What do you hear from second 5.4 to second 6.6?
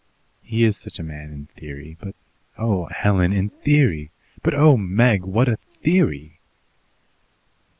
a theory!"